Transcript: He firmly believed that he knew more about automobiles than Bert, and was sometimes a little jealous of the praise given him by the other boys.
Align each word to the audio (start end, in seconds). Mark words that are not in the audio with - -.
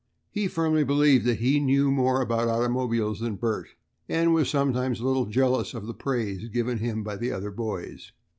He 0.31 0.47
firmly 0.47 0.83
believed 0.83 1.25
that 1.25 1.41
he 1.41 1.59
knew 1.59 1.91
more 1.91 2.21
about 2.23 2.47
automobiles 2.47 3.19
than 3.19 3.35
Bert, 3.35 3.67
and 4.09 4.33
was 4.33 4.49
sometimes 4.49 4.99
a 4.99 5.05
little 5.05 5.27
jealous 5.27 5.75
of 5.75 5.85
the 5.85 5.93
praise 5.93 6.49
given 6.49 6.79
him 6.79 7.03
by 7.03 7.17
the 7.17 7.31
other 7.31 7.51
boys. 7.51 8.11